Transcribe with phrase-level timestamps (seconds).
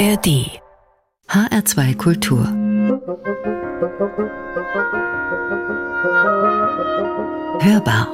[0.00, 0.48] ARD
[1.28, 2.46] HR2 Kultur
[7.60, 8.08] Hörbar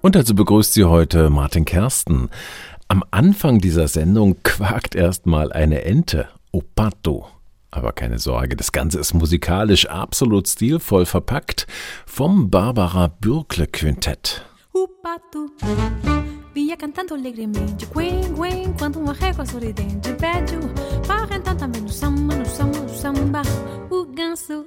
[0.00, 2.30] Und dazu begrüßt sie heute Martin Kersten.
[2.88, 7.26] Am Anfang dieser Sendung quakt erstmal eine Ente, Opato.
[7.70, 11.66] Aber keine Sorge, das Ganze ist musikalisch absolut stilvoll verpackt
[12.06, 14.46] vom Barbara Bürkle Quintett.
[14.72, 15.50] Opato
[16.54, 20.58] vinha cantando alegremente, quen, quen, quando uma régua sorridente pede
[21.06, 23.42] para entrar também no samba, no samba, no samba,
[23.90, 24.66] o ganso.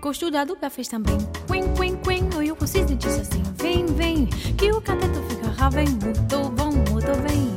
[0.00, 4.70] Costurado pra fez também, quen, quen, quen, oi o conciso disse assim, vem, vem, que
[4.70, 7.54] o cateto fica vem, muito bom, muito bem.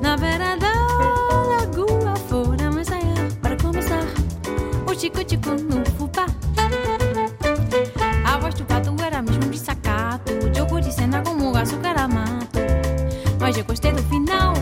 [0.00, 0.72] Na beira da
[1.48, 3.00] lagoa fora, mas é
[3.42, 4.04] para começar,
[4.90, 6.26] o tico, tico no fubá.
[13.56, 14.52] Eu gostei do final,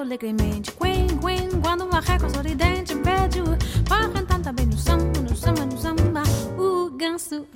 [0.00, 0.72] cantando alegremente.
[0.72, 3.42] Quen, quen, quando uma régua sorridente pede
[3.88, 6.22] para cantar também no samba, no samba, no samba.
[6.58, 7.46] O ganso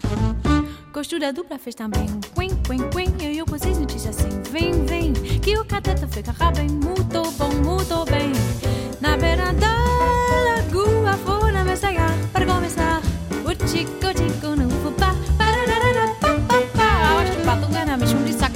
[0.92, 2.06] costura dupla fez também.
[2.34, 6.32] Quen, quen, quen, eu e o cozido disse assim: Vem, vem, que o cateto fica
[6.52, 8.32] bem, muito bom, muito bem.
[9.00, 9.74] Na beira da
[10.48, 13.00] lagoa fora me ensaiar para começar.
[13.44, 15.14] O tico, tico no fubá.
[15.36, 17.20] Pararara, pá, pá, pá.
[17.20, 18.53] Acho que o pato era mesmo de sacado.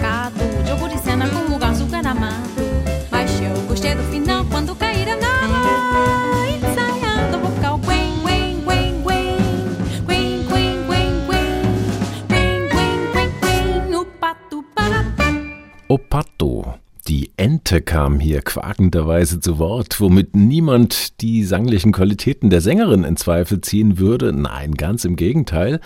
[17.68, 23.60] Ente kam hier quakenderweise zu Wort, womit niemand die sanglichen Qualitäten der Sängerin in Zweifel
[23.60, 24.32] ziehen würde.
[24.32, 25.78] Nein, ganz im Gegenteil.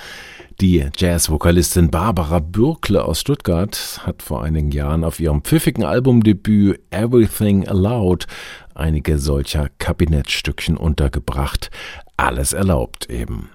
[0.60, 7.66] Die Jazzvokalistin Barbara Bürkle aus Stuttgart hat vor einigen Jahren auf ihrem pfiffigen Albumdebüt Everything
[7.66, 8.28] Allowed
[8.76, 11.72] einige solcher Kabinettstückchen untergebracht.
[12.16, 13.48] Alles erlaubt eben.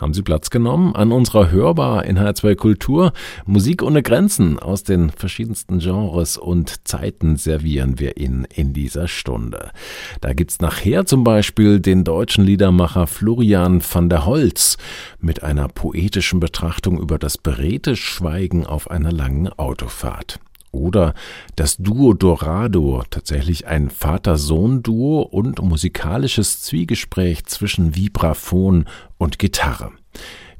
[0.00, 3.12] Haben Sie Platz genommen an unserer Hörbar in H2 Kultur?
[3.46, 9.72] Musik ohne Grenzen aus den verschiedensten Genres und Zeiten servieren wir Ihnen in dieser Stunde.
[10.20, 14.76] Da gibt's nachher zum Beispiel den deutschen Liedermacher Florian van der Holz
[15.20, 20.38] mit einer poetischen Betrachtung über das beredte Schweigen auf einer langen Autofahrt.
[20.70, 21.14] Oder
[21.56, 28.86] das Duo Dorado, tatsächlich ein Vater-Sohn-Duo und musikalisches Zwiegespräch zwischen Vibraphon
[29.16, 29.92] und Gitarre.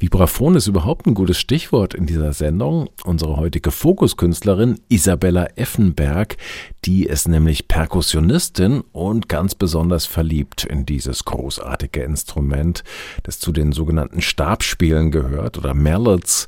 [0.00, 2.88] Vibraphon ist überhaupt ein gutes Stichwort in dieser Sendung.
[3.04, 6.36] Unsere heutige Fokuskünstlerin Isabella Effenberg,
[6.84, 12.84] die ist nämlich Perkussionistin und ganz besonders verliebt in dieses großartige Instrument,
[13.24, 16.46] das zu den sogenannten Stabspielen gehört oder Mallets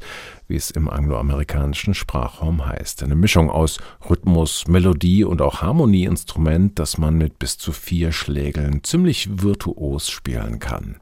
[0.50, 3.04] wie es im angloamerikanischen Sprachraum heißt.
[3.04, 3.78] Eine Mischung aus
[4.10, 10.58] Rhythmus, Melodie und auch Harmonieinstrument, das man mit bis zu vier Schlägeln ziemlich virtuos spielen
[10.58, 10.96] kann.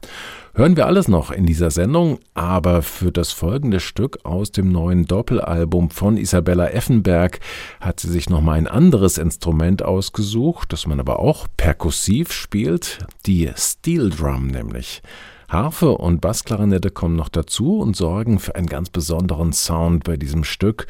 [0.53, 5.05] Hören wir alles noch in dieser Sendung, aber für das folgende Stück aus dem neuen
[5.05, 7.39] Doppelalbum von Isabella Effenberg
[7.79, 13.51] hat sie sich nochmal ein anderes Instrument ausgesucht, das man aber auch perkussiv spielt, die
[13.55, 15.01] Steel Drum nämlich.
[15.49, 20.43] Harfe und Bassklarinette kommen noch dazu und sorgen für einen ganz besonderen Sound bei diesem
[20.43, 20.85] Stück,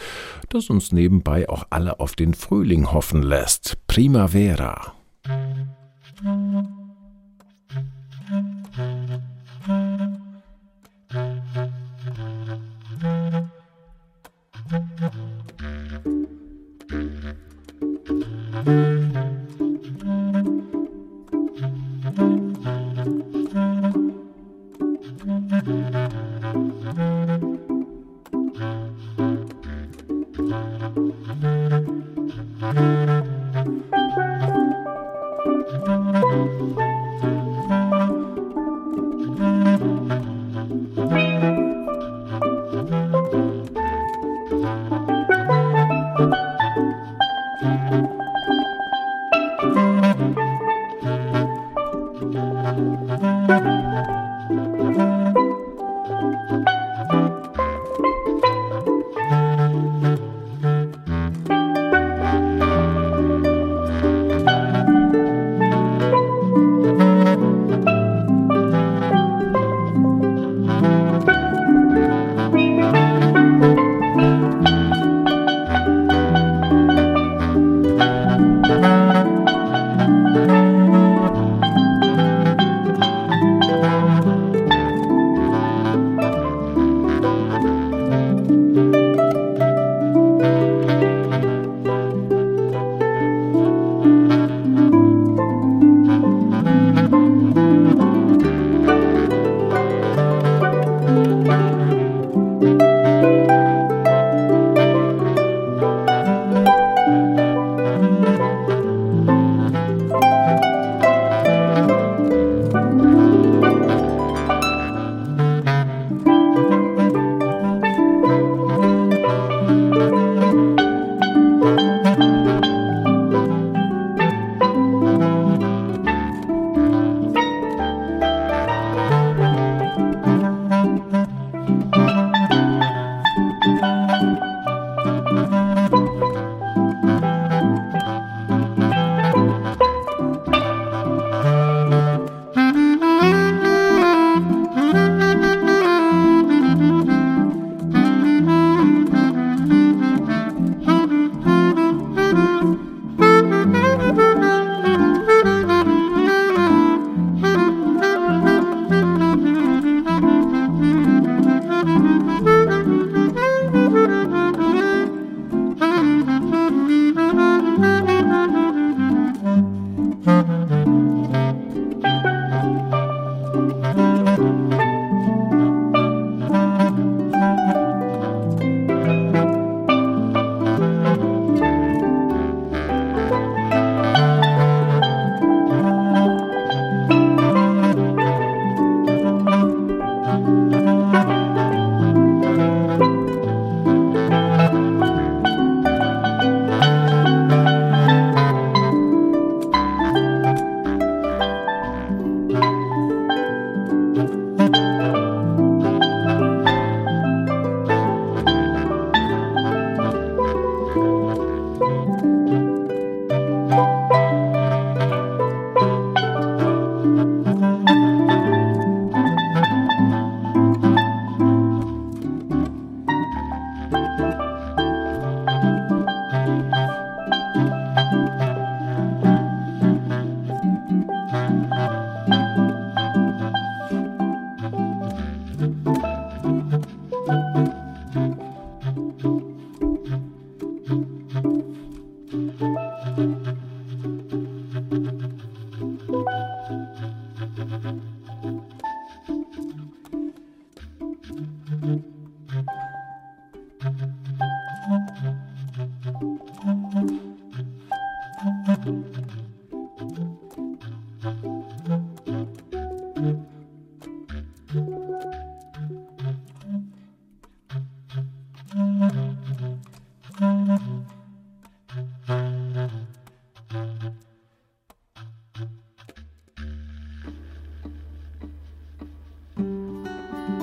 [0.50, 3.78] das uns nebenbei auch alle auf den Frühling hoffen lässt.
[3.88, 4.94] Primavera.
[6.22, 6.79] Musik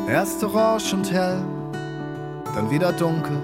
[0.08, 1.42] Erst orange und hell,
[2.54, 3.42] dann wieder dunkel.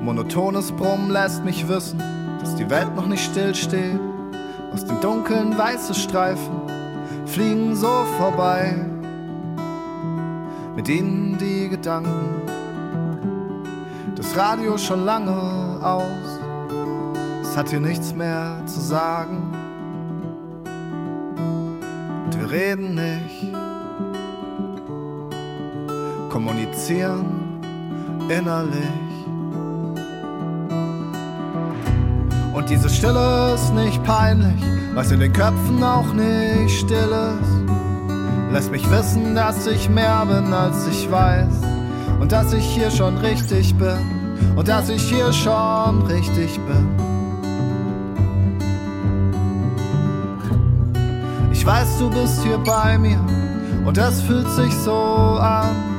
[0.00, 2.02] Monotones Brummen lässt mich wissen,
[2.40, 4.00] dass die Welt noch nicht stillsteht.
[4.72, 6.62] Aus dem Dunkeln weiße Streifen
[7.26, 8.74] fliegen so vorbei.
[10.74, 12.42] Mit ihnen die Gedanken.
[14.16, 15.30] Das Radio schon lange
[15.82, 16.40] aus,
[17.42, 19.52] es hat hier nichts mehr zu sagen.
[22.24, 23.57] Und wir reden nicht,
[26.28, 27.26] kommunizieren
[28.28, 29.08] innerlich.
[32.54, 34.62] Und diese Stille ist nicht peinlich,
[34.94, 38.52] was in den Köpfen auch nicht still ist.
[38.52, 41.62] Lässt mich wissen, dass ich mehr bin, als ich weiß.
[42.20, 43.98] Und dass ich hier schon richtig bin.
[44.56, 46.88] Und dass ich hier schon richtig bin.
[51.52, 53.20] Ich weiß, du bist hier bei mir.
[53.84, 55.97] Und es fühlt sich so an.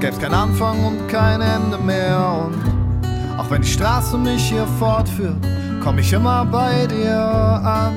[0.00, 2.46] Gäb's keinen Anfang und kein Ende mehr.
[2.46, 5.36] Und auch wenn die Straße mich hier fortführt,
[5.84, 7.92] komm ich immer bei dir an.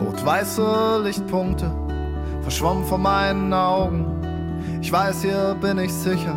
[0.00, 1.70] Rot-weiße Lichtpunkte
[2.40, 4.06] verschwommen vor meinen Augen.
[4.80, 6.36] Ich weiß, hier bin ich sicher,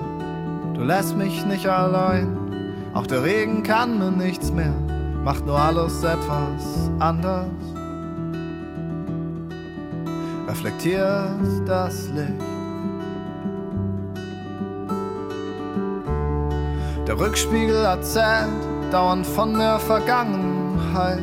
[0.87, 2.37] lässt mich nicht allein.
[2.93, 4.73] Auch der Regen kann mir nichts mehr,
[5.23, 7.47] macht nur alles etwas anders.
[10.47, 11.29] Reflektiert
[11.65, 12.31] das Licht.
[17.05, 18.47] Der Rückspiegel erzählt
[18.89, 21.21] dauernd von der Vergangenheit.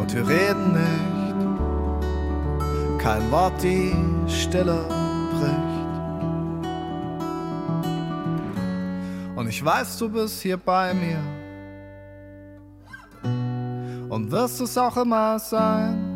[0.00, 1.11] Und wir reden nicht,
[3.02, 3.92] kein Wort die
[4.28, 4.78] Stille
[5.32, 5.72] bricht.
[9.34, 11.18] Und ich weiß, du bist hier bei mir.
[14.08, 16.12] Und wirst es auch immer sein.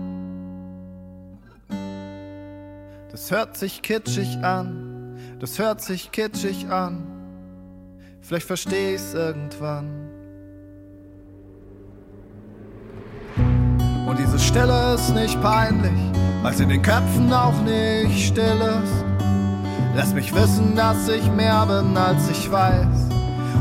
[3.11, 5.17] Das hört sich kitschig an.
[5.41, 7.05] Das hört sich kitschig an.
[8.21, 9.91] Vielleicht versteh ich's irgendwann.
[14.07, 15.93] Und diese Stille ist nicht peinlich,
[16.43, 19.05] weil's in den Köpfen auch nicht still ist.
[19.95, 23.09] Lass mich wissen, dass ich mehr bin, als ich weiß.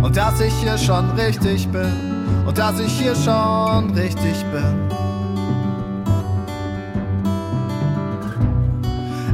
[0.02, 2.46] Und dass ich hier schon richtig bin.
[2.46, 4.90] Und dass ich hier schon richtig bin.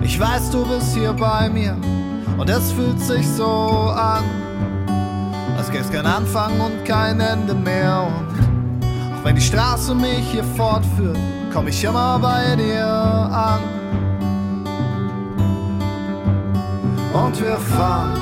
[0.03, 1.75] Ich weiß, du bist hier bei mir.
[2.38, 4.24] Und es fühlt sich so an.
[5.57, 8.03] Als gäb's kein Anfang und kein Ende mehr.
[8.07, 11.17] Und auch wenn die Straße mich hier fortführt,
[11.53, 13.60] komm ich immer bei dir an.
[17.13, 18.13] Und wir fahren.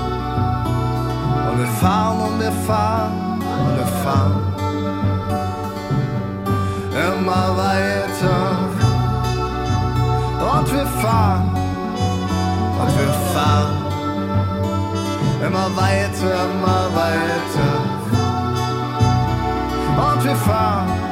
[1.52, 4.54] Und wir fahren und wir fahren und wir fahren.
[6.92, 8.40] Immer weiter.
[10.54, 11.50] Und wir fahren.
[12.82, 13.76] Und wir fahren.
[15.46, 17.72] Immer weiter, immer weiter.
[20.12, 21.09] Und wir fahren.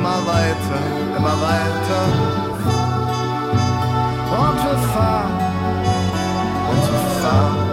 [0.00, 0.80] Immer weiter,
[1.14, 2.02] immer weiter.
[4.32, 5.32] Und wir fahren.
[6.70, 7.69] Und wir fahren.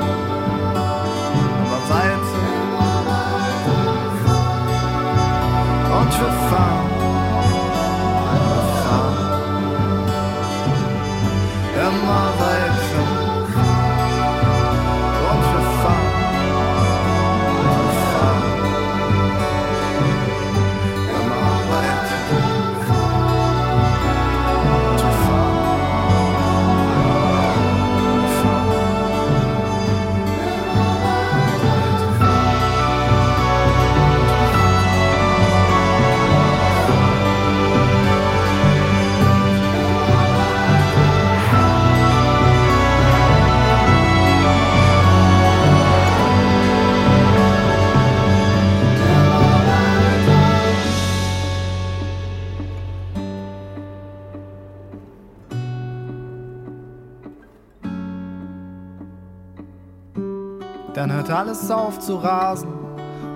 [61.37, 62.73] Alles auf zu rasen,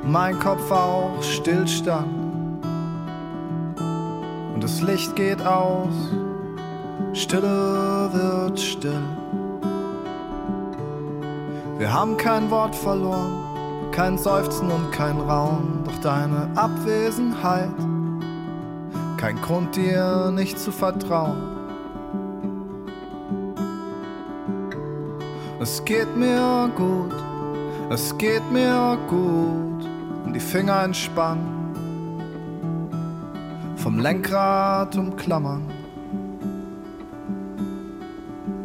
[0.03, 2.07] mein Kopf auch stillstand.
[4.53, 5.93] Und das Licht geht aus,
[7.13, 9.03] Stille wird still.
[11.77, 13.35] Wir haben kein Wort verloren,
[13.91, 17.69] kein Seufzen und kein Raum, doch deine Abwesenheit
[19.17, 21.37] kein Grund dir nicht zu vertrauen.
[25.59, 27.13] Es geht mir gut,
[27.93, 29.85] es geht mir gut
[30.25, 31.45] und die Finger entspannen,
[33.75, 35.63] vom Lenkrad umklammern,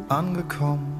[0.09, 0.96] angekommen.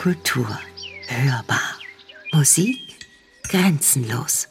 [0.00, 0.48] Kultur.
[1.08, 1.76] Hörbar.
[2.32, 2.96] Musik
[3.42, 4.48] grenzenlos.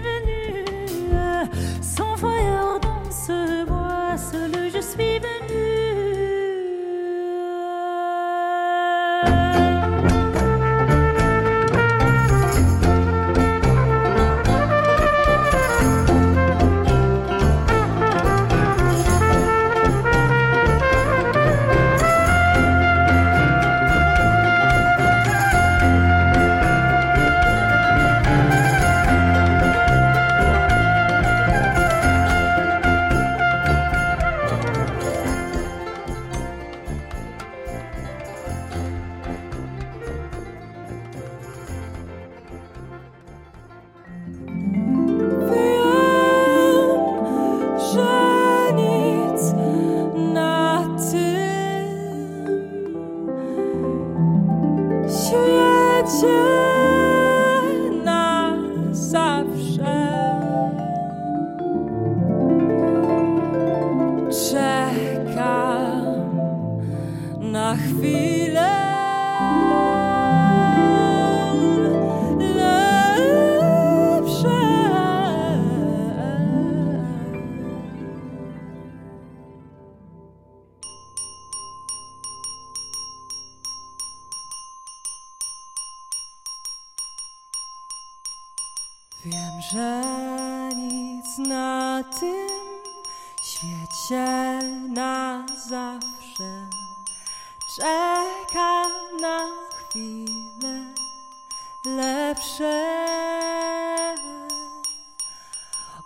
[0.00, 0.64] suis venue,
[1.82, 5.49] sans voyeur dans ce bois, seul je suis venue.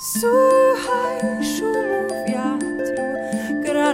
[0.00, 1.20] Słuchaj
[1.56, 3.04] szumu wiatru,
[3.64, 3.92] gra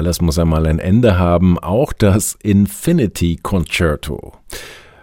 [0.00, 4.32] Alles muss einmal ein Ende haben, auch das Infinity Concerto.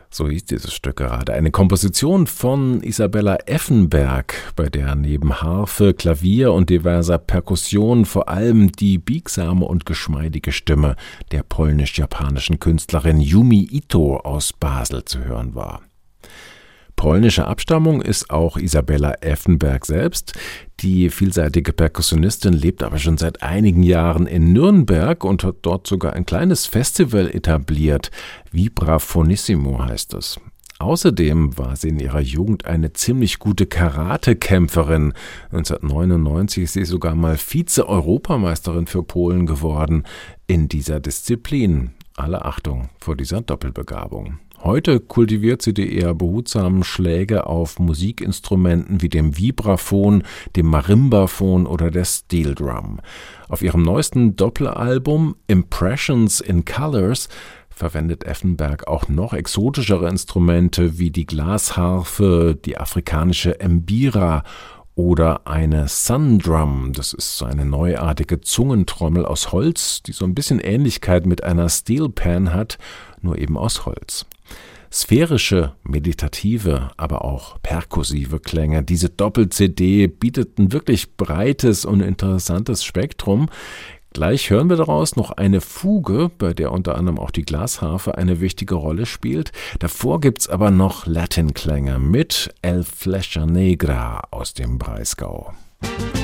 [0.10, 1.34] So hieß dieses Stück gerade.
[1.34, 8.72] Eine Komposition von Isabella Effenberg, bei der neben Harfe, Klavier und diverser Perkussion vor allem
[8.72, 10.96] die biegsame und geschmeidige Stimme
[11.32, 15.84] der polnisch-japanischen Künstlerin Yumi Ito aus Basel zu hören war.
[16.98, 20.34] Polnischer Abstammung ist auch Isabella Effenberg selbst.
[20.80, 26.14] Die vielseitige Perkussionistin lebt aber schon seit einigen Jahren in Nürnberg und hat dort sogar
[26.14, 28.10] ein kleines Festival etabliert.
[28.52, 30.40] Vibrafonissimo heißt es.
[30.80, 35.14] Außerdem war sie in ihrer Jugend eine ziemlich gute Karatekämpferin.
[35.52, 40.04] 1999 ist sie sogar mal Vize-Europameisterin für Polen geworden
[40.48, 41.92] in dieser Disziplin.
[42.18, 44.40] Alle Achtung vor dieser Doppelbegabung.
[44.64, 50.24] Heute kultiviert sie die eher behutsamen Schläge auf Musikinstrumenten wie dem Vibraphon,
[50.56, 53.00] dem Marimbaphon oder der Steel Drum.
[53.50, 57.30] Auf ihrem neuesten Doppelalbum Impressions in Colors
[57.70, 64.44] verwendet Effenberg auch noch exotischere Instrumente wie die Glasharfe, die afrikanische Mbira
[64.98, 66.92] oder eine Sun Drum.
[66.92, 71.70] Das ist so eine neuartige Zungentrommel aus Holz, die so ein bisschen Ähnlichkeit mit einer
[71.70, 72.80] Steel Pan hat,
[73.22, 74.26] nur eben aus Holz.
[74.92, 78.82] Sphärische, meditative, aber auch perkussive Klänge.
[78.82, 83.50] Diese Doppel-CD bietet ein wirklich breites und interessantes Spektrum.
[84.18, 88.42] Gleich hören wir daraus noch eine Fuge, bei der unter anderem auch die Glasharfe eine
[88.42, 89.52] wichtige Rolle spielt.
[89.78, 95.54] Davor gibt's aber noch Latin-Klänge mit El Flecha Negra aus dem Breisgau.
[95.82, 96.17] Musik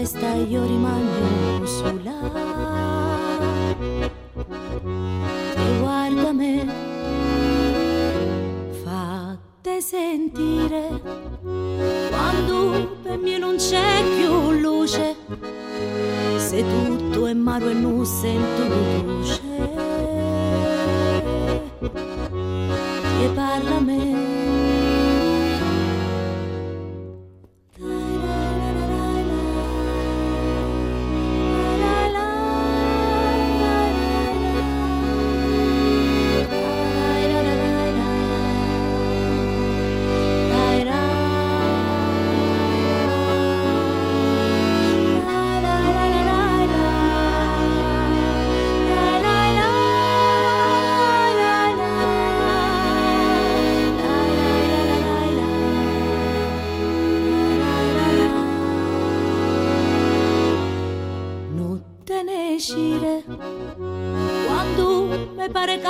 [0.00, 2.14] resta io rimango sola.
[5.56, 6.66] E guarda me,
[8.82, 10.88] fate sentire
[12.08, 15.16] quando per me non c'è più luce.
[16.38, 18.69] Se tutto è maro e non sento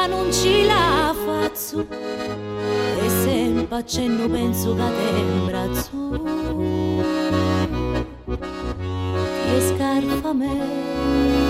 [0.01, 1.87] strada non ci la faccio.
[3.03, 6.25] E sempre accenno penso che te imbraccio
[9.47, 11.50] e scarpa me.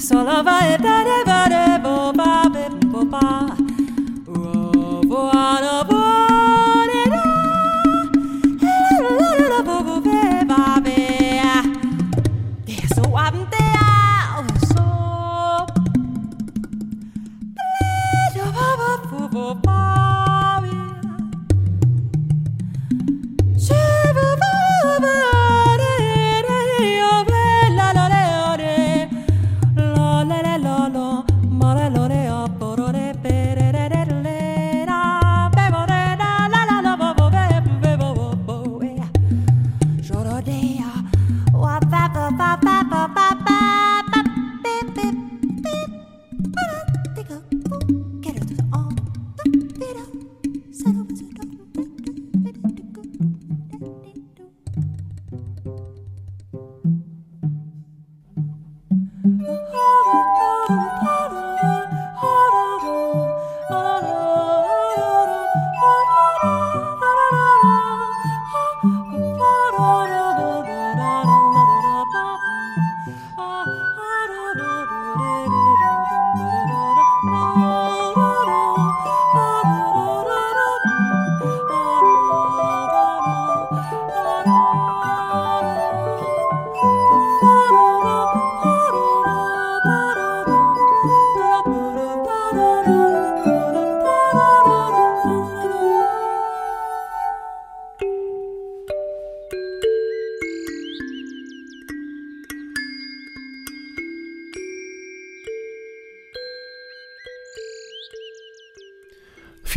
[0.00, 1.27] solo va a estar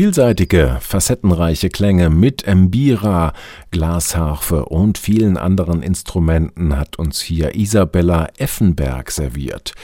[0.02, 3.34] Vielseitige, facettenreiche Klänge mit Mbira,
[3.70, 9.76] Glasharfe und vielen anderen Instrumenten hat uns hier Isabella Effenberg serviert.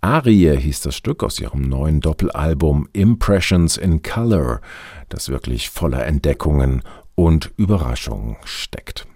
[0.00, 4.60] Arie hieß das Stück aus ihrem neuen Doppelalbum Impressions in Color,
[5.08, 6.82] das wirklich voller Entdeckungen
[7.16, 9.08] und Überraschungen steckt.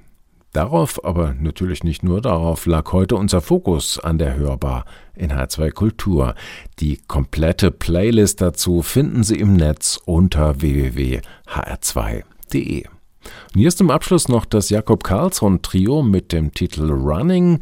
[0.53, 4.85] Darauf, aber natürlich nicht nur darauf, lag heute unser Fokus an der Hörbar
[5.15, 6.35] in H2 Kultur.
[6.81, 12.85] Die komplette Playlist dazu finden Sie im Netz unter www.hr2.de.
[12.85, 17.61] Und hier ist zum Abschluss noch das Jakob Karlsson Trio mit dem Titel Running.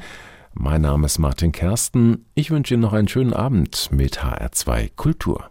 [0.54, 2.24] Mein Name ist Martin Kersten.
[2.34, 5.50] Ich wünsche Ihnen noch einen schönen Abend mit HR2 Kultur.